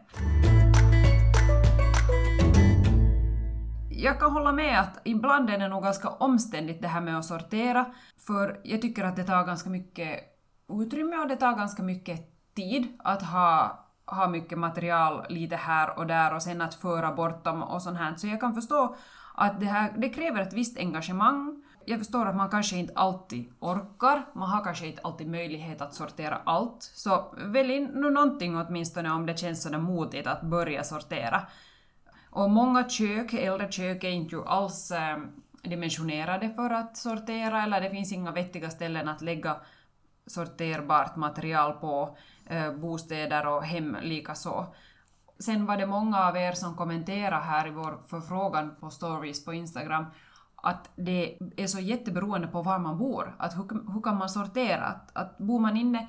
jag 4.07 4.21
kan 4.21 4.33
hålla 4.33 4.53
med 4.53 4.81
att 4.81 5.01
ibland 5.05 5.51
är 5.51 5.59
det 5.59 5.69
nog 5.69 5.83
ganska 5.83 6.09
omständigt 6.09 6.83
det 6.83 6.89
här 6.89 7.01
med 7.01 7.19
att 7.19 7.25
sortera, 7.25 7.87
för 8.27 8.61
jag 8.65 8.83
tycker 8.83 9.05
att 9.05 9.17
det 9.17 9.25
tar 9.25 9.45
ganska 9.45 9.71
mycket 9.71 10.21
utrymme 10.69 11.17
och 11.17 11.29
det 11.29 11.37
tar 11.37 11.57
ganska 11.57 11.83
mycket 11.83 12.36
tid 12.57 12.99
att 12.99 13.23
ha, 13.23 13.85
ha 14.07 14.29
mycket 14.29 14.59
material 14.59 15.27
lite 15.29 15.57
här 15.57 15.99
och 15.99 16.07
där 16.07 16.35
och 16.35 16.43
sen 16.43 16.61
att 16.61 16.75
föra 16.75 17.13
bort 17.13 17.45
dem 17.45 17.63
och 17.63 17.83
sånt 17.83 17.99
här. 17.99 18.15
Så 18.17 18.27
jag 18.27 18.41
kan 18.41 18.55
förstå 18.55 18.97
att 19.35 19.61
det, 19.61 19.67
här, 19.67 19.95
det 19.97 20.09
kräver 20.09 20.43
ett 20.43 20.53
visst 20.53 20.79
engagemang. 20.79 21.63
Jag 21.87 21.99
förstår 21.99 22.27
att 22.27 22.37
man 22.37 22.51
kanske 22.51 22.77
inte 22.77 22.93
alltid 22.97 23.53
orkar, 23.61 24.27
man 24.35 24.51
har 24.51 24.65
kanske 24.65 24.87
inte 24.87 25.03
alltid 25.03 25.29
möjlighet 25.29 25.81
att 25.81 25.95
sortera 25.95 26.41
allt. 26.45 26.83
Så 26.83 27.35
välj 27.37 27.81
nu 27.81 28.11
någonting 28.11 28.57
åtminstone 28.57 29.11
om 29.11 29.27
det 29.27 29.39
känns 29.39 29.63
sådär 29.63 29.79
motigt 29.79 30.27
att 30.27 30.43
börja 30.43 30.85
sortera. 30.85 31.43
Och 32.31 32.51
många 32.51 32.89
kök, 32.89 33.33
äldre 33.33 33.73
kök, 33.73 34.05
är 34.05 34.11
inte 34.11 34.37
alls 34.47 34.91
eh, 34.91 35.17
dimensionerade 35.63 36.51
för 36.51 36.71
att 36.71 36.97
sortera, 36.97 37.63
eller 37.63 37.81
det 37.81 37.91
finns 37.91 38.13
inga 38.13 38.33
vettiga 38.33 38.71
ställen 38.71 39.09
att 39.09 39.23
lägga 39.23 39.57
sorterbart 40.27 41.17
material 41.17 41.73
på, 41.73 42.17
Eh, 42.47 42.73
bostäder 42.73 43.47
och 43.47 43.65
hem 43.65 43.97
likaså. 44.03 44.67
Sen 45.39 45.67
var 45.67 45.77
det 45.77 45.87
många 45.87 46.25
av 46.25 46.37
er 46.37 46.53
som 46.53 46.77
kommenterade 46.77 47.45
här 47.45 47.67
i 47.67 47.71
vår 47.71 47.99
förfrågan 48.07 48.77
på 48.81 48.91
stories 48.91 49.45
på 49.45 49.55
Instagram 49.55 50.07
att 50.67 50.91
det 50.97 51.39
är 51.57 51.67
så 51.67 51.81
jätteberoende 51.81 52.47
på 52.47 52.63
var 52.63 52.79
man 52.79 52.99
bor. 52.99 53.35
Att 53.39 53.57
hur, 53.57 53.93
hur 53.93 54.03
kan 54.03 54.19
man 54.19 54.29
sortera? 54.29 54.85
Att, 54.85 55.17
att 55.17 55.39
bor 55.39 55.61
man 55.61 55.77
inne 55.77 56.09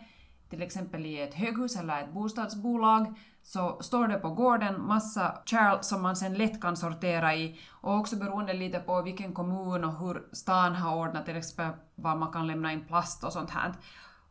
till 0.50 0.62
exempel 0.62 1.06
i 1.06 1.22
ett 1.22 1.34
höghus 1.34 1.76
eller 1.76 2.04
ett 2.04 2.14
bostadsbolag 2.14 3.20
så 3.44 3.78
står 3.82 4.08
det 4.08 4.20
på 4.20 4.30
gården 4.30 4.88
massa 4.88 5.42
kärl 5.46 5.78
som 5.82 6.02
man 6.02 6.16
sen 6.16 6.34
lätt 6.34 6.62
kan 6.62 6.78
sortera 6.78 7.36
i 7.36 7.60
och 7.82 7.96
också 7.96 8.16
beroende 8.16 8.54
lite 8.54 8.80
på 8.80 9.02
vilken 9.02 9.34
kommun 9.34 9.84
och 9.84 10.00
hur 10.00 10.24
stan 10.32 10.76
har 10.76 10.96
ordnat 10.96 11.26
till 11.26 11.38
exempel 11.38 11.82
var 11.96 12.16
man 12.16 12.32
kan 12.32 12.48
lämna 12.48 12.74
in 12.74 12.88
plast 12.88 13.24
och 13.24 13.34
sånt 13.34 13.50
här. 13.50 13.74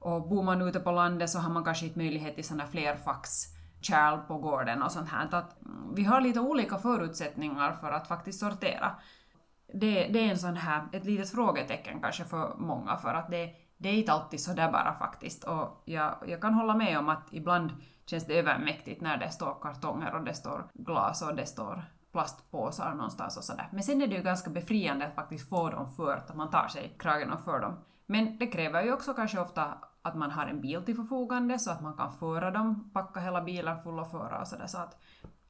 Och 0.06 0.28
bor 0.28 0.42
man 0.42 0.62
ute 0.62 0.80
på 0.80 0.90
landet 0.90 1.30
så 1.30 1.38
har 1.38 1.50
man 1.50 1.64
kanske 1.64 1.86
inte 1.86 1.98
möjlighet 1.98 2.34
till 2.34 2.44
sådana 2.44 2.66
flerfackskärl 2.66 4.18
på 4.18 4.38
gården 4.38 4.82
och 4.82 4.92
sånt 4.92 5.08
här. 5.08 5.28
Att 5.32 5.62
mm, 5.62 5.94
vi 5.94 6.04
har 6.04 6.20
lite 6.20 6.40
olika 6.40 6.78
förutsättningar 6.78 7.72
för 7.72 7.92
att 7.92 8.08
faktiskt 8.08 8.40
sortera. 8.40 8.94
Det, 9.74 10.08
det 10.08 10.18
är 10.18 10.30
en 10.30 10.38
sån 10.38 10.56
här, 10.56 10.88
ett 10.92 11.04
litet 11.04 11.30
frågetecken 11.30 12.00
kanske 12.00 12.24
för 12.24 12.54
många 12.56 12.96
för 12.96 13.14
att 13.14 13.30
det, 13.30 13.50
det 13.76 13.88
är 13.88 13.92
inte 13.92 14.12
alltid 14.12 14.40
så 14.40 14.52
där 14.52 14.72
bara 14.72 14.94
faktiskt. 14.94 15.44
Och 15.44 15.82
jag, 15.84 16.14
jag 16.26 16.40
kan 16.40 16.54
hålla 16.54 16.74
med 16.74 16.98
om 16.98 17.08
att 17.08 17.28
ibland 17.30 17.70
känns 18.06 18.26
det 18.26 18.38
övermäktigt 18.38 19.00
när 19.00 19.16
det 19.16 19.30
står 19.30 19.56
kartonger 19.62 20.14
och 20.14 20.24
det 20.24 20.34
står 20.34 20.70
glas 20.74 21.22
och 21.22 21.36
det 21.36 21.46
står 21.46 21.84
plastpåsar 22.12 22.94
någonstans 22.94 23.36
och 23.36 23.44
sådär. 23.44 23.68
Men 23.72 23.82
sen 23.82 24.02
är 24.02 24.06
det 24.06 24.16
ju 24.16 24.22
ganska 24.22 24.50
befriande 24.50 25.06
att 25.06 25.14
faktiskt 25.14 25.48
få 25.48 25.70
dem 25.70 25.92
fört, 25.92 26.30
att 26.30 26.36
man 26.36 26.50
tar 26.50 26.68
sig 26.68 26.96
kragen 26.98 27.32
och 27.32 27.40
för 27.40 27.60
dem. 27.60 27.78
Men 28.06 28.38
det 28.38 28.46
kräver 28.46 28.82
ju 28.82 28.92
också 28.92 29.14
kanske 29.14 29.40
ofta 29.40 29.78
att 30.06 30.16
man 30.16 30.30
har 30.30 30.46
en 30.46 30.60
bil 30.60 30.82
till 30.82 30.96
förfogande 30.96 31.58
så 31.58 31.70
att 31.70 31.82
man 31.82 31.96
kan 31.96 32.12
föra 32.12 32.50
dem, 32.50 32.90
packa 32.94 33.20
hela 33.20 33.42
bilen 33.42 33.82
full 33.82 33.98
och 33.98 34.10
föra 34.10 34.40
och 34.40 34.48
sådär. 34.48 34.66
Så 34.66 34.78
att 34.78 35.00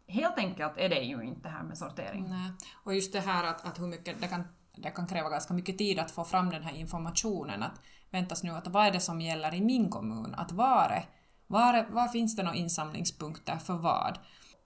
helt 0.08 0.38
enkelt 0.38 0.72
är 0.76 0.88
det 0.88 1.00
ju 1.00 1.22
inte 1.22 1.42
det 1.42 1.48
här 1.48 1.62
med 1.62 1.78
sortering. 1.78 2.26
Nej. 2.28 2.52
Och 2.84 2.94
just 2.94 3.12
det 3.12 3.20
här 3.20 3.44
att, 3.44 3.66
att 3.66 3.80
hur 3.80 3.86
mycket 3.86 4.20
det 4.20 4.28
kan, 4.28 4.44
det 4.76 4.90
kan 4.90 5.06
kräva 5.06 5.30
ganska 5.30 5.54
mycket 5.54 5.78
tid 5.78 5.98
att 5.98 6.10
få 6.10 6.24
fram 6.24 6.50
den 6.50 6.62
här 6.62 6.74
informationen. 6.74 7.62
Att 7.62 7.80
väntas 8.10 8.42
nu 8.42 8.50
att 8.50 8.66
vad 8.66 8.86
är 8.86 8.92
det 8.92 9.00
som 9.00 9.20
gäller 9.20 9.54
i 9.54 9.60
min 9.60 9.90
kommun? 9.90 10.34
Att 10.34 10.52
var, 10.52 10.88
är, 10.88 11.04
var, 11.46 11.74
är, 11.74 11.86
var 11.90 12.08
finns 12.08 12.36
det 12.36 12.42
några 12.42 12.56
insamlingspunkter 12.56 13.56
för 13.56 13.74
vad? 13.74 14.18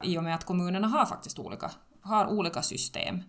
I 0.05 0.19
och 0.19 0.25
med 0.25 0.35
att 0.35 0.45
kommunerna 0.45 0.89
har 0.89 1.07
faktiskt 1.07 1.39
olika, 1.39 1.71
har 2.03 2.27
olika 2.27 2.63
system. 2.63 3.23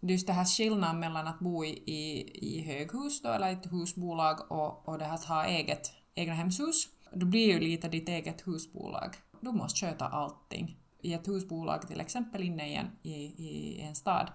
Just 0.00 0.26
det 0.26 0.32
här 0.32 0.44
skillnaden 0.44 1.00
mellan 1.00 1.26
att 1.26 1.38
bo 1.38 1.64
i, 1.64 1.68
i, 1.68 2.30
i 2.34 2.62
höghus 2.62 3.22
då, 3.22 3.28
eller 3.28 3.52
ett 3.52 3.72
husbolag 3.72 4.52
och, 4.52 4.88
och 4.88 4.98
det 4.98 5.04
här 5.04 5.14
att 5.14 5.24
ha 5.24 5.44
eget 5.44 5.92
egna 6.18 6.34
hemshus. 6.34 6.88
Då 7.12 7.26
blir 7.26 7.46
ju 7.46 7.60
lite 7.60 7.88
ditt 7.88 8.08
eget 8.08 8.46
husbolag. 8.46 9.16
Du 9.40 9.52
måste 9.52 9.86
sköta 9.86 10.06
allting. 10.08 10.76
I 11.00 11.14
ett 11.14 11.28
husbolag 11.28 11.88
till 11.88 12.00
exempel 12.00 12.42
inne 12.42 12.68
i 12.68 12.74
en, 12.74 12.86
i, 13.02 13.14
i 13.14 13.80
en 13.80 13.94
stad 13.94 14.30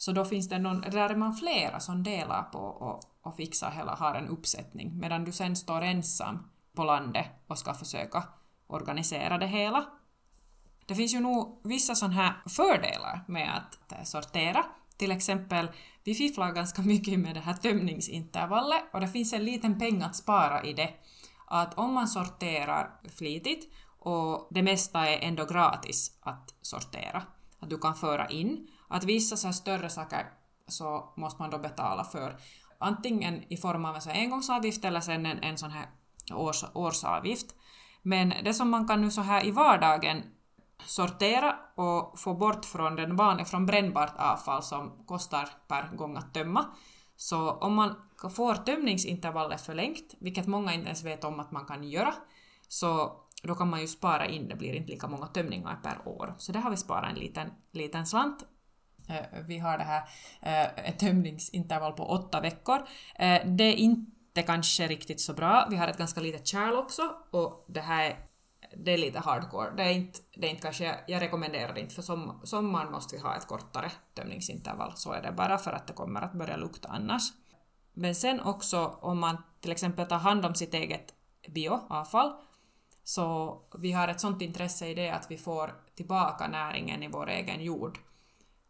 så 0.00 0.12
då 0.12 0.24
finns 0.24 0.48
det 0.48 0.58
någon, 0.58 0.80
där 0.80 1.10
är 1.10 1.16
man 1.16 1.34
flera 1.34 1.80
som 1.80 2.02
delar 2.02 2.42
på 2.42 2.58
och, 2.58 3.00
och 3.22 3.36
fixar 3.36 3.70
hela, 3.70 3.94
har 3.94 4.14
en 4.14 4.28
uppsättning, 4.28 4.98
medan 4.98 5.24
du 5.24 5.32
sen 5.32 5.56
står 5.56 5.82
ensam 5.82 6.38
på 6.74 6.84
landet 6.84 7.26
och 7.46 7.58
ska 7.58 7.74
försöka 7.74 8.24
organisera 8.66 9.38
det 9.38 9.46
hela. 9.46 9.84
Det 10.86 10.94
finns 10.94 11.14
ju 11.14 11.20
nog 11.20 11.60
vissa 11.64 11.94
sådana 11.94 12.14
här 12.14 12.34
fördelar 12.48 13.24
med 13.28 13.56
att 13.56 14.08
sortera. 14.08 14.64
Till 15.00 15.12
exempel, 15.12 15.68
vi 16.04 16.14
fifflar 16.14 16.52
ganska 16.52 16.82
mycket 16.82 17.18
med 17.18 17.34
det 17.34 17.40
här 17.40 17.54
tömningsintervallet 17.54 18.82
och 18.92 19.00
det 19.00 19.08
finns 19.08 19.32
en 19.32 19.44
liten 19.44 19.78
peng 19.78 20.02
att 20.02 20.16
spara 20.16 20.64
i 20.64 20.72
det. 20.72 20.90
Att 21.46 21.78
om 21.78 21.94
man 21.94 22.08
sorterar 22.08 23.00
flitigt 23.18 23.72
och 23.98 24.48
det 24.50 24.62
mesta 24.62 25.08
är 25.08 25.28
ändå 25.28 25.44
gratis 25.44 26.18
att 26.20 26.54
sortera, 26.62 27.22
att 27.60 27.70
du 27.70 27.78
kan 27.78 27.94
föra 27.94 28.28
in, 28.28 28.68
att 28.88 29.04
vissa 29.04 29.36
så 29.36 29.52
större 29.52 29.88
saker 29.88 30.26
så 30.66 31.12
måste 31.16 31.42
man 31.42 31.50
då 31.50 31.58
betala 31.58 32.04
för 32.04 32.36
antingen 32.78 33.52
i 33.52 33.56
form 33.56 33.84
av 33.84 33.96
en 33.96 34.10
engångsavgift 34.10 34.84
eller 34.84 35.00
sen 35.00 35.26
en, 35.26 35.38
en 35.42 35.58
sån 35.58 35.70
här 35.70 35.86
års, 36.32 36.64
årsavgift. 36.74 37.54
Men 38.02 38.34
det 38.44 38.54
som 38.54 38.70
man 38.70 38.88
kan 38.88 39.00
nu 39.00 39.10
så 39.10 39.20
här 39.20 39.46
i 39.46 39.50
vardagen 39.50 40.22
sortera 40.86 41.56
och 41.74 42.18
få 42.18 42.34
bort 42.34 42.64
från 42.64 42.96
den 42.96 43.16
vanliga, 43.16 43.44
från 43.44 43.66
brännbart 43.66 44.14
avfall 44.16 44.62
som 44.62 45.04
kostar 45.06 45.48
per 45.68 45.96
gång 45.96 46.16
att 46.16 46.34
tömma. 46.34 46.64
Så 47.16 47.50
om 47.50 47.74
man 47.74 47.94
får 48.36 48.54
tömningsintervallet 48.54 49.60
förlängt, 49.60 50.14
vilket 50.20 50.46
många 50.46 50.74
inte 50.74 50.86
ens 50.86 51.04
vet 51.04 51.24
om 51.24 51.40
att 51.40 51.50
man 51.50 51.66
kan 51.66 51.84
göra, 51.84 52.14
så 52.68 53.12
då 53.42 53.54
kan 53.54 53.70
man 53.70 53.80
ju 53.80 53.86
spara 53.86 54.26
in, 54.26 54.48
det 54.48 54.56
blir 54.56 54.74
inte 54.74 54.92
lika 54.92 55.08
många 55.08 55.26
tömningar 55.26 55.80
per 55.82 56.08
år. 56.08 56.34
Så 56.38 56.52
där 56.52 56.60
har 56.60 56.70
vi 56.70 56.76
sparat 56.76 57.10
en 57.10 57.18
liten, 57.18 57.50
liten 57.72 58.06
slant 58.06 58.46
eh, 59.08 59.42
vi 59.46 59.58
har 59.58 59.78
det 59.78 59.84
här 59.84 60.02
eh, 60.42 60.88
ett 60.88 60.98
tömningsintervall 60.98 61.92
på 61.92 62.04
åtta 62.04 62.40
veckor. 62.40 62.76
Eh, 63.14 63.46
det 63.46 63.64
är 63.64 63.74
inte 63.74 64.42
kanske 64.42 64.86
riktigt 64.86 65.20
så 65.20 65.34
bra. 65.34 65.66
Vi 65.70 65.76
har 65.76 65.88
ett 65.88 65.98
ganska 65.98 66.20
litet 66.20 66.46
kärl 66.46 66.74
också 66.74 67.02
och 67.30 67.64
det 67.68 67.80
här 67.80 68.04
är, 68.04 68.16
det 68.76 68.92
är 68.92 68.98
lite 68.98 69.18
hardcore. 69.18 69.70
Det 69.76 69.82
är 69.82 69.92
inte, 69.92 70.20
det 70.36 70.46
är 70.46 70.50
inte 70.50 70.62
kanske, 70.62 71.00
jag 71.06 71.22
rekommenderar 71.22 71.74
det 71.74 71.80
inte 71.80 71.94
för 71.94 72.02
som, 72.02 72.40
sommaren 72.44 72.92
måste 72.92 73.16
vi 73.16 73.22
ha 73.22 73.36
ett 73.36 73.46
kortare 73.46 73.90
tömningsintervall. 74.14 74.92
Så 74.96 75.12
är 75.12 75.22
det 75.22 75.32
bara 75.32 75.58
för 75.58 75.72
att 75.72 75.86
det 75.86 75.92
kommer 75.92 76.22
att 76.22 76.32
börja 76.32 76.56
lukta 76.56 76.88
annars. 76.88 77.22
Men 77.92 78.14
sen 78.14 78.40
också 78.40 78.86
om 78.86 79.18
man 79.18 79.36
till 79.60 79.72
exempel 79.72 80.06
tar 80.06 80.18
hand 80.18 80.46
om 80.46 80.54
sitt 80.54 80.74
eget 80.74 81.14
bioavfall 81.48 82.32
så 83.04 83.58
vi 83.78 83.92
har 83.92 84.08
ett 84.08 84.20
sånt 84.20 84.42
intresse 84.42 84.86
i 84.86 84.94
det 84.94 85.10
att 85.10 85.30
vi 85.30 85.38
får 85.38 85.74
tillbaka 85.94 86.48
näringen 86.48 87.02
i 87.02 87.08
vår 87.08 87.28
egen 87.28 87.62
jord 87.62 87.98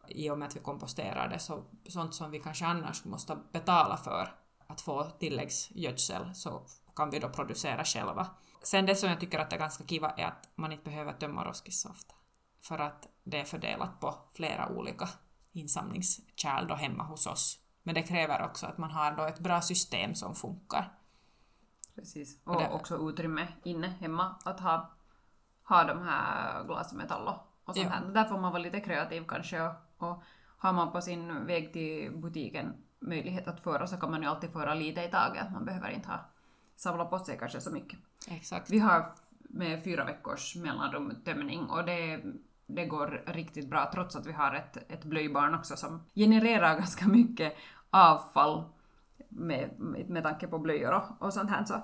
i 0.08 0.30
och 0.30 0.38
med 0.38 0.48
att 0.48 0.56
vi 0.56 0.60
komposterar 0.60 1.28
det, 1.28 1.38
så 1.38 1.64
sånt 1.88 2.14
som 2.14 2.30
vi 2.30 2.38
kanske 2.38 2.66
annars 2.66 3.04
måste 3.04 3.36
betala 3.52 3.96
för 3.96 4.34
att 4.66 4.80
få 4.80 5.04
tilläggsgödsel 5.04 6.34
så 6.34 6.66
kan 7.00 7.10
vi 7.10 7.18
då 7.18 7.28
producera 7.28 7.84
själva. 7.84 8.26
Sen 8.62 8.86
det 8.86 8.94
som 8.94 9.08
jag 9.08 9.20
tycker 9.20 9.38
att 9.38 9.52
är 9.52 9.58
ganska 9.58 9.84
kiva 9.84 10.10
är 10.10 10.26
att 10.26 10.48
man 10.54 10.72
inte 10.72 10.84
behöver 10.84 11.12
tömma 11.12 11.44
roskis 11.44 11.80
så 11.80 11.88
ofta. 11.88 12.14
För 12.62 12.78
att 12.78 13.08
det 13.24 13.40
är 13.40 13.44
fördelat 13.44 14.00
på 14.00 14.14
flera 14.34 14.68
olika 14.68 15.08
insamlingskärl 15.52 16.66
då 16.66 16.74
hemma 16.74 17.04
hos 17.04 17.26
oss. 17.26 17.58
Men 17.82 17.94
det 17.94 18.02
kräver 18.02 18.44
också 18.44 18.66
att 18.66 18.78
man 18.78 18.90
har 18.90 19.16
då 19.16 19.22
ett 19.22 19.38
bra 19.38 19.60
system 19.60 20.14
som 20.14 20.34
funkar. 20.34 20.92
Precis, 21.94 22.40
och, 22.44 22.54
och 22.54 22.60
det, 22.60 22.68
också 22.70 23.08
utrymme 23.08 23.48
inne 23.64 23.88
hemma 23.88 24.36
att 24.44 24.60
ha, 24.60 24.90
ha 25.68 25.84
de 25.84 26.02
här 26.02 26.64
glasmetall 26.64 27.28
och 27.64 27.76
sånt 27.76 27.90
här. 27.90 28.04
Där 28.04 28.24
får 28.24 28.38
man 28.38 28.52
vara 28.52 28.62
lite 28.62 28.80
kreativ 28.80 29.24
kanske 29.28 29.60
och 29.60 29.74
och 29.98 30.22
har 30.58 30.72
man 30.72 30.92
på 30.92 31.00
sin 31.00 31.46
väg 31.46 31.72
till 31.72 32.12
butiken 32.12 32.74
möjlighet 32.98 33.48
att 33.48 33.60
föra 33.60 33.86
så 33.86 33.96
kan 33.96 34.10
man 34.10 34.22
ju 34.22 34.28
alltid 34.28 34.52
föra 34.52 34.74
lite 34.74 35.02
i 35.02 35.10
taget. 35.10 35.52
Man 35.52 35.64
behöver 35.64 35.90
inte 35.90 36.08
ha 36.08 36.18
samla 36.80 37.04
på 37.04 37.18
sig 37.18 37.38
kanske 37.38 37.60
så 37.60 37.70
mycket. 37.70 37.98
Exakt. 38.28 38.70
Vi 38.70 38.78
har 38.78 39.06
med 39.38 39.84
fyra 39.84 40.04
veckors 40.04 40.56
mellanrum 40.56 41.14
tömning 41.24 41.70
och 41.70 41.84
det, 41.84 42.22
det 42.66 42.86
går 42.86 43.22
riktigt 43.26 43.70
bra 43.70 43.90
trots 43.94 44.16
att 44.16 44.26
vi 44.26 44.32
har 44.32 44.54
ett, 44.54 44.92
ett 44.92 45.04
blöjbarn 45.04 45.54
också 45.54 45.76
som 45.76 46.02
genererar 46.14 46.74
ganska 46.78 47.08
mycket 47.08 47.56
avfall 47.90 48.64
med, 49.28 49.70
med, 50.08 50.22
tanke 50.22 50.46
på 50.46 50.58
blöjor 50.58 50.92
och, 50.92 51.26
och 51.26 51.34
sånt 51.34 51.50
här. 51.50 51.64
Så 51.64 51.82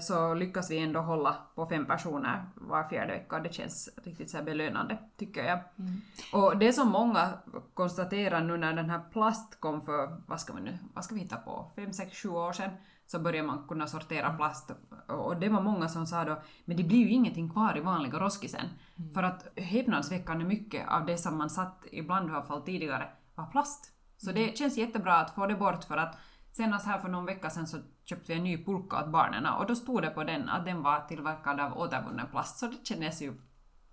så 0.00 0.34
lyckas 0.34 0.70
vi 0.70 0.78
ändå 0.78 1.00
hålla 1.00 1.36
på 1.54 1.66
fem 1.66 1.86
personer 1.86 2.44
var 2.54 2.84
fjärde 2.84 3.12
vecka. 3.12 3.38
Det 3.38 3.54
känns 3.54 3.88
riktigt 4.04 4.30
så 4.30 4.42
belönande, 4.42 4.98
tycker 5.16 5.44
jag. 5.44 5.58
Mm. 5.78 6.00
Och 6.32 6.58
det 6.58 6.72
som 6.72 6.88
många 6.88 7.32
konstaterar 7.74 8.40
nu 8.40 8.56
när 8.56 8.72
den 8.72 8.90
här 8.90 9.00
plast 9.12 9.60
kom 9.60 9.84
för, 9.84 10.20
vad 10.26 10.40
ska 10.40 10.52
vi 10.52 10.62
nu, 10.62 10.78
vad 10.94 11.04
ska 11.04 11.14
vi 11.14 11.20
hitta 11.20 11.36
på, 11.36 11.72
fem, 11.76 11.92
sex, 11.92 12.22
sju 12.22 12.28
år 12.28 12.52
sedan, 12.52 12.70
så 13.06 13.18
började 13.18 13.46
man 13.46 13.68
kunna 13.68 13.86
sortera 13.86 14.32
plast. 14.32 14.70
Och 15.08 15.36
det 15.36 15.48
var 15.48 15.60
många 15.60 15.88
som 15.88 16.06
sa 16.06 16.24
då, 16.24 16.42
men 16.64 16.76
det 16.76 16.84
blir 16.84 16.98
ju 16.98 17.10
ingenting 17.10 17.50
kvar 17.50 17.78
i 17.78 17.80
vanliga 17.80 18.18
roskisen. 18.18 18.66
Mm. 18.96 19.14
För 19.14 19.22
att 19.22 19.46
häpnadsväckande 19.56 20.44
mycket 20.44 20.88
av 20.88 21.06
det 21.06 21.18
som 21.18 21.38
man 21.38 21.50
satt 21.50 21.84
i 21.92 22.02
blandavfall 22.02 22.62
tidigare 22.62 23.08
var 23.34 23.46
plast. 23.46 23.90
Så 24.16 24.32
det 24.32 24.42
mm. 24.42 24.54
känns 24.54 24.76
jättebra 24.76 25.14
att 25.14 25.34
få 25.34 25.46
det 25.46 25.54
bort 25.54 25.84
för 25.84 25.96
att 25.96 26.18
Senast 26.56 26.86
här 26.86 26.98
för 26.98 27.08
någon 27.08 27.26
vecka 27.26 27.50
sedan 27.50 27.66
så 27.66 27.78
köpte 28.04 28.32
vi 28.32 28.38
en 28.38 28.44
ny 28.44 28.64
pulka 28.64 29.04
åt 29.04 29.08
barnen 29.08 29.46
och 29.46 29.66
då 29.66 29.74
stod 29.74 30.02
det 30.02 30.10
på 30.10 30.24
den 30.24 30.48
att 30.48 30.64
den 30.64 30.82
var 30.82 31.00
tillverkad 31.00 31.60
av 31.60 31.78
återvunnen 31.78 32.26
plast. 32.30 32.58
Så 32.58 32.66
det 32.66 32.86
kändes 32.86 33.22
ju, 33.22 33.40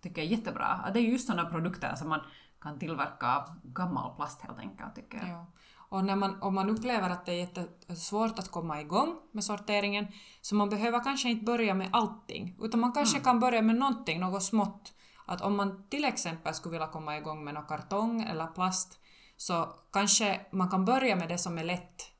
tycker 0.02 0.22
jag, 0.22 0.32
jättebra. 0.32 0.66
Att 0.66 0.94
det 0.94 1.00
är 1.00 1.04
just 1.04 1.28
sådana 1.28 1.50
produkter 1.50 1.96
som 1.96 2.10
man 2.10 2.22
kan 2.62 2.80
tillverka 2.80 3.36
av 3.36 3.44
gammal 3.64 4.16
plast 4.16 4.42
helt 4.42 4.60
enkelt, 4.60 4.96
tycker 4.96 5.18
jag. 5.18 5.30
Ja. 5.30 5.46
Och 5.90 6.06
när 6.06 6.16
man, 6.16 6.42
om 6.42 6.56
man 6.56 6.70
upplever 6.70 7.10
att 7.10 7.26
det 7.26 7.32
är 7.32 7.36
jättesvårt 7.36 8.40
att 8.40 8.52
komma 8.52 8.82
igång 8.82 9.16
med 9.32 9.44
sorteringen, 9.44 10.08
så 10.42 10.56
man 10.56 10.70
behöver 10.70 11.04
kanske 11.04 11.30
inte 11.30 11.46
börja 11.46 11.74
med 11.74 11.90
allting, 11.92 12.58
utan 12.62 12.80
man 12.80 12.92
kanske 12.92 13.18
mm. 13.18 13.24
kan 13.24 13.40
börja 13.40 13.62
med 13.62 13.76
någonting, 13.76 14.20
något 14.20 14.44
smått. 14.44 14.94
Att 15.26 15.42
om 15.42 15.58
man 15.58 15.88
till 15.90 16.06
exempel 16.06 16.54
skulle 16.54 16.72
vilja 16.72 16.88
komma 16.88 17.18
igång 17.18 17.44
med 17.44 17.54
någon 17.54 17.66
kartong 17.66 18.22
eller 18.22 18.48
plast, 18.48 19.00
så 19.38 19.70
kanske 19.94 20.42
man 20.52 20.70
kan 20.70 20.86
börja 20.86 21.16
med 21.16 21.30
det 21.30 21.38
som 21.38 21.58
är 21.58 21.64
lätt 21.64 22.12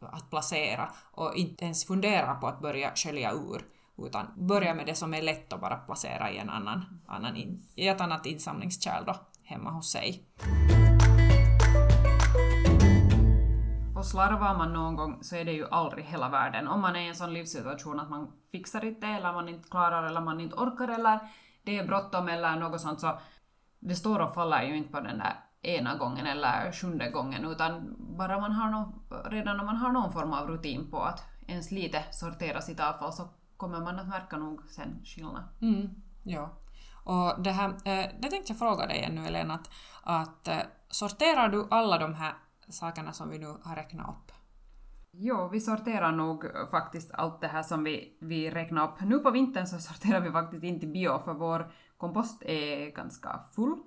att, 0.00 0.30
placera 0.30 0.88
och 1.10 1.34
inte 1.34 1.64
ens 1.64 1.86
fundera 1.86 2.34
på 2.34 2.46
att 2.46 2.60
börja 2.60 2.92
skölja 2.94 3.32
ur 3.32 3.64
utan 4.06 4.26
börja 4.36 4.74
med 4.74 4.86
det 4.86 4.94
som 4.94 5.14
är 5.14 5.22
lätt 5.22 5.52
att 5.52 5.60
bara 5.60 5.76
placera 5.76 6.30
i, 6.30 6.38
en 6.38 6.50
annan, 6.50 7.00
annan 7.06 7.36
in, 7.36 7.62
i 7.74 7.88
ett 7.88 8.00
annat 8.00 8.26
insamlingskärl 8.26 9.04
då, 9.06 9.14
hemma 9.44 9.70
hos 9.70 9.92
sig. 9.92 10.24
Och 13.96 14.06
slarvar 14.06 14.58
man 14.58 14.72
någon 14.72 14.96
gång 14.96 15.18
så 15.22 15.36
är 15.36 15.44
det 15.44 15.52
ju 15.52 15.66
aldrig 15.70 16.04
hela 16.04 16.28
världen. 16.28 16.68
Om 16.68 16.80
man 16.80 16.96
är 16.96 17.00
i 17.00 17.08
en 17.08 17.14
sån 17.14 17.34
livssituation 17.34 18.00
att 18.00 18.10
man 18.10 18.32
fixar 18.52 18.84
inte 18.84 19.06
eller 19.06 19.32
man 19.32 19.48
inte 19.48 19.68
klarar 19.68 20.06
eller 20.06 20.20
man 20.20 20.40
inte 20.40 20.56
orkar 20.56 20.88
eller 20.88 21.18
det 21.62 21.78
är 21.78 21.86
bråttom 21.86 22.28
eller 22.28 22.56
något 22.56 22.80
sånt 22.80 23.00
så 23.00 23.18
det 23.78 23.94
står 23.94 24.18
och 24.18 24.34
faller 24.34 24.62
ju 24.62 24.76
inte 24.76 24.92
på 24.92 25.00
den 25.00 25.18
där 25.18 25.36
ena 25.62 25.96
gången 25.96 26.26
eller 26.26 26.72
sjunde 26.72 27.10
gången 27.10 27.44
utan 27.44 27.96
bara 27.98 28.40
man 28.40 28.52
har 28.52 28.70
någon, 28.70 29.02
redan 29.24 29.56
när 29.56 29.64
man 29.64 29.76
har 29.76 29.92
någon 29.92 30.12
form 30.12 30.32
av 30.32 30.48
rutin 30.48 30.90
på 30.90 31.02
att 31.02 31.24
ens 31.46 31.70
lite 31.70 32.04
sortera 32.10 32.60
sitt 32.60 32.80
avfall 32.80 33.12
så 33.12 33.28
kommer 33.56 33.80
man 33.80 33.98
att 33.98 34.08
märka 34.08 34.36
nog 34.36 34.70
sen 34.70 35.00
skillnad. 35.04 35.42
Mm, 35.60 35.88
ja. 36.22 36.50
Och 37.04 37.42
det 37.42 37.50
här, 37.50 37.68
eh, 37.68 38.10
det 38.20 38.30
tänkte 38.30 38.52
jag 38.52 38.58
fråga 38.58 38.86
dig 38.86 39.04
ännu 39.04 39.26
Elena, 39.26 39.54
att, 39.54 39.70
att 40.02 40.48
eh, 40.48 40.58
sorterar 40.88 41.48
du 41.48 41.66
alla 41.70 41.98
de 41.98 42.14
här 42.14 42.34
sakerna 42.68 43.12
som 43.12 43.30
vi 43.30 43.38
nu 43.38 43.54
har 43.62 43.76
räknat 43.76 44.08
upp? 44.08 44.32
Jo, 45.12 45.48
vi 45.48 45.60
sorterar 45.60 46.12
nog 46.12 46.44
faktiskt 46.70 47.10
allt 47.14 47.40
det 47.40 47.48
här 47.48 47.62
som 47.62 47.84
vi, 47.84 48.16
vi 48.20 48.50
räknar 48.50 48.84
upp. 48.84 49.00
Nu 49.00 49.18
på 49.18 49.30
vintern 49.30 49.66
så 49.66 49.78
sorterar 49.78 50.20
vi 50.20 50.30
faktiskt 50.30 50.64
inte 50.64 50.86
bio 50.86 51.18
för 51.18 51.34
vår 51.34 51.72
kompost 51.96 52.42
är 52.42 52.90
ganska 52.90 53.40
full 53.54 53.78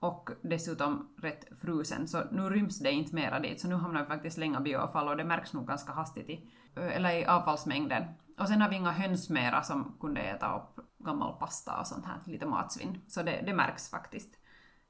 och 0.00 0.30
dessutom 0.42 1.08
rätt 1.22 1.44
frusen, 1.60 2.08
så 2.08 2.24
nu 2.30 2.42
ryms 2.42 2.78
det 2.78 2.90
inte 2.90 3.14
mera 3.14 3.40
dit, 3.40 3.60
så 3.60 3.68
nu 3.68 3.74
hamnar 3.74 4.00
vi 4.02 4.06
faktiskt 4.06 4.36
slänga 4.36 4.60
bioavfall 4.60 5.08
och 5.08 5.16
det 5.16 5.24
märks 5.24 5.52
nog 5.52 5.66
ganska 5.66 5.92
hastigt 5.92 6.30
i, 6.30 6.50
eller 6.76 7.10
i 7.10 7.26
avfallsmängden. 7.26 8.04
Och 8.38 8.48
sen 8.48 8.60
har 8.60 8.68
vi 8.68 8.76
inga 8.76 8.90
höns 8.90 9.30
mera 9.30 9.62
som 9.62 9.96
kunde 10.00 10.20
äta 10.20 10.56
upp 10.56 10.84
gammal 10.98 11.38
pasta 11.38 11.80
och 11.80 11.86
sånt 11.86 12.06
här, 12.06 12.18
lite 12.24 12.46
matsvinn, 12.46 13.00
så 13.08 13.22
det, 13.22 13.42
det 13.46 13.54
märks 13.54 13.90
faktiskt. 13.90 14.30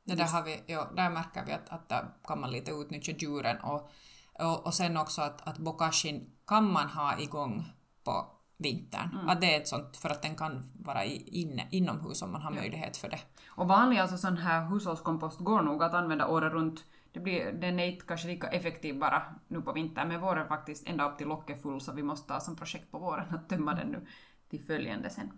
Ja, 0.05 0.15
där, 0.15 0.25
har 0.25 0.43
vi, 0.43 0.63
ja, 0.67 0.91
där 0.97 1.11
märker 1.11 1.45
vi 1.47 1.53
att, 1.53 1.69
att 1.69 1.89
där 1.89 2.05
kan 2.25 2.41
man 2.41 2.51
lite 2.51 2.71
utnyttja 2.71 3.13
djuren 3.13 3.57
och, 3.61 3.91
och, 4.33 4.67
och 4.67 4.75
sen 4.75 4.97
också 4.97 5.23
att, 5.23 5.49
att 5.49 5.59
bokashin 5.59 6.31
kan 6.47 6.73
man 6.73 6.89
ha 6.89 7.19
igång 7.19 7.65
på 8.05 8.40
vintern. 8.61 9.09
Mm. 9.13 9.29
Att 9.29 9.41
det 9.41 9.55
är 9.55 9.61
ett 9.61 9.69
sånt, 9.69 9.97
för 9.97 10.11
att 10.11 10.23
den 10.23 10.37
kan 10.37 10.71
vara 10.75 11.05
inne, 11.05 11.69
inomhus 11.71 12.23
om 12.23 12.33
man 12.33 12.43
har 12.43 12.51
ja. 12.51 12.61
möjlighet 12.61 12.97
för 12.97 13.09
det. 13.09 13.21
Och 13.49 13.69
vanlig 13.69 13.99
alltså 13.99 14.17
sån 14.17 14.37
här 14.37 14.67
hushållskompost 14.67 15.41
går 15.41 15.63
nog 15.63 15.83
att 15.83 15.95
använda 15.95 16.27
året 16.27 16.53
runt. 16.53 16.85
Det 17.13 17.21
blir, 17.21 17.53
den 17.53 17.81
är 17.81 17.87
inte 17.87 18.07
kanske 18.07 18.29
lika 18.29 18.49
effektiv 18.49 18.99
bara 18.99 19.23
nu 19.49 19.63
på 19.63 19.73
vintern, 19.73 20.09
men 20.09 20.21
våren 20.21 20.49
faktiskt 20.49 20.89
ända 20.89 21.11
upp 21.11 21.19
till 21.19 21.29
locket 21.29 21.63
full 21.63 21.81
så 21.81 21.93
vi 21.93 22.03
måste 22.03 22.29
ta 22.29 22.41
som 22.41 22.57
projekt 22.57 22.91
på 22.91 22.99
våren 22.99 23.35
att 23.35 23.49
tömma 23.49 23.75
den 23.75 23.89
nu 23.89 24.07
till 24.51 24.61
följande 24.61 25.11
sen. 25.11 25.31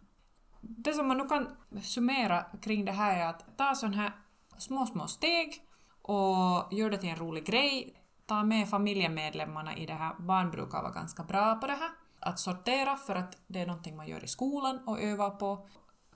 Det 0.60 0.92
som 0.92 1.08
man 1.08 1.18
nu 1.18 1.28
kan 1.28 1.48
summera 1.82 2.44
kring 2.62 2.84
det 2.84 2.92
här 2.92 3.20
är 3.20 3.26
att 3.26 3.58
ta 3.58 3.74
sån 3.74 3.94
här 3.94 4.12
små, 4.58 4.86
små 4.86 5.06
steg 5.06 5.62
och 6.02 6.72
gör 6.72 6.90
det 6.90 6.96
till 6.96 7.10
en 7.10 7.16
rolig 7.16 7.46
grej. 7.46 7.94
Ta 8.26 8.44
med 8.44 8.68
familjemedlemmarna 8.68 9.76
i 9.76 9.86
det 9.86 9.94
här. 9.94 10.14
Barn 10.18 10.50
brukar 10.50 10.82
vara 10.82 10.92
ganska 10.92 11.22
bra 11.22 11.54
på 11.54 11.66
det 11.66 11.72
här 11.72 11.90
att 12.22 12.38
sortera 12.38 12.96
för 12.96 13.14
att 13.14 13.36
det 13.46 13.60
är 13.60 13.66
någonting 13.66 13.96
man 13.96 14.08
gör 14.08 14.24
i 14.24 14.28
skolan 14.28 14.88
och 14.88 15.00
övar 15.00 15.30
på. 15.30 15.66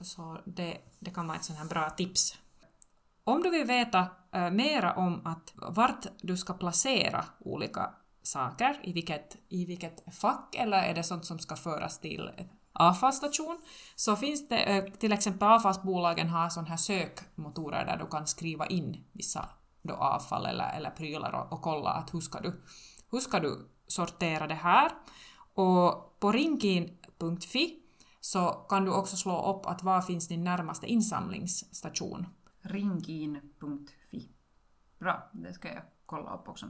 Så 0.01 0.39
det, 0.45 0.79
det 0.99 1.11
kan 1.11 1.27
vara 1.27 1.37
ett 1.37 1.45
sånt 1.45 1.59
här 1.59 1.67
bra 1.67 1.91
tips. 1.91 2.39
Om 3.25 3.43
du 3.43 3.51
vill 3.51 3.67
veta 3.67 4.07
eh, 4.33 4.51
mera 4.51 4.95
om 4.95 5.27
att 5.27 5.53
vart 5.55 6.07
du 6.21 6.37
ska 6.37 6.53
placera 6.53 7.25
olika 7.39 7.95
saker, 8.23 8.81
i 8.83 8.93
vilket, 8.93 9.37
i 9.49 9.65
vilket 9.65 10.15
fack 10.15 10.55
eller 10.55 10.83
är 10.83 10.95
det 10.95 11.03
sånt 11.03 11.25
som 11.25 11.39
ska 11.39 11.57
föras 11.57 12.01
till 12.01 12.31
avfallsstation, 12.73 13.63
så 13.95 14.17
finns 14.17 14.49
det 14.49 14.59
eh, 14.59 14.85
till 14.85 15.13
exempel 15.13 15.49
avfallsbolagen 15.49 16.29
har 16.29 16.49
sådana 16.49 16.69
här 16.69 16.77
sökmotorer 16.77 17.87
där 17.87 17.97
du 17.97 18.07
kan 18.07 18.27
skriva 18.27 18.67
in 18.67 19.05
vissa 19.13 19.49
då 19.83 19.95
avfall 19.95 20.47
eller, 20.47 20.77
eller 20.77 20.91
prylar 20.91 21.33
och, 21.33 21.53
och 21.53 21.63
kolla 21.63 21.91
att 21.91 22.15
hur 22.15 22.21
ska, 22.21 22.41
du, 22.41 22.63
hur 23.11 23.21
ska 23.21 23.41
du 23.41 23.69
sortera 23.87 24.47
det 24.47 24.55
här. 24.55 24.91
Och 25.57 26.17
på 26.21 26.33
rinkin.fi 26.33 27.83
så 28.21 28.49
kan 28.49 28.85
du 28.85 28.93
också 28.93 29.17
slå 29.17 29.55
upp 29.55 29.67
att 29.67 29.83
var 29.83 30.03
finns 30.03 30.29
din 30.29 30.45
närmaste 30.45 30.87
insamlingsstation. 30.87 32.27
Rinkin.fi. 32.61 34.29
Bra, 34.99 35.31
det 35.33 35.53
ska 35.53 35.69
jag 35.69 35.83
kolla 36.07 36.35
upp 36.35 36.49
också. 36.49 36.67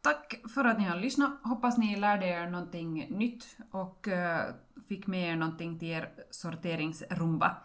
Tack 0.00 0.34
för 0.54 0.64
att 0.64 0.78
ni 0.78 0.84
har 0.84 0.96
lyssnat. 0.96 1.40
Hoppas 1.42 1.78
ni 1.78 1.96
lärde 1.96 2.26
er 2.26 2.50
någonting 2.50 3.06
nytt 3.10 3.56
och 3.70 4.08
eh, 4.08 4.54
fick 4.88 5.06
med 5.06 5.32
er 5.32 5.36
någonting 5.36 5.78
till 5.78 5.88
er 5.88 6.12
sorteringsrumba. 6.30 7.56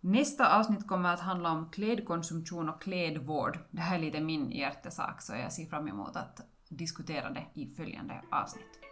Nästa 0.00 0.58
avsnitt 0.58 0.88
kommer 0.88 1.14
att 1.14 1.20
handla 1.20 1.50
om 1.50 1.70
klädkonsumtion 1.70 2.68
och 2.68 2.82
klädvård. 2.82 3.58
Det 3.70 3.80
här 3.80 3.98
är 3.98 4.02
lite 4.02 4.20
min 4.20 4.50
hjärtesak 4.50 5.22
så 5.22 5.32
jag 5.32 5.52
ser 5.52 5.66
fram 5.66 5.88
emot 5.88 6.16
att 6.16 6.40
diskutera 6.68 7.30
det 7.30 7.46
i 7.54 7.74
följande 7.74 8.22
avsnitt. 8.30 8.85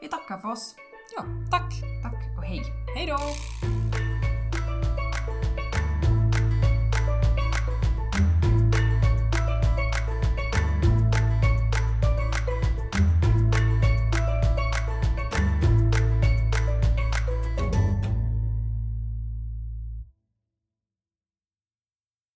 Vi 0.00 0.08
tackar 0.08 0.38
för 0.38 0.48
oss. 0.48 0.74
Ja, 1.16 1.22
tack. 1.50 1.72
Tack 2.02 2.38
och 2.38 2.44
hej. 2.44 2.62
Hej 2.96 3.06
då. 3.06 3.18